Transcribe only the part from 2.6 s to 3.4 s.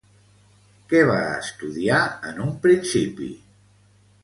principi?